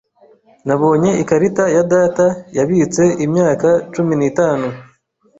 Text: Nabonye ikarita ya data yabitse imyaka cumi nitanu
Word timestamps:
Nabonye 0.67 1.09
ikarita 1.21 1.65
ya 1.75 1.83
data 1.93 2.25
yabitse 2.57 3.03
imyaka 3.25 3.69
cumi 3.93 4.13
nitanu 4.19 4.67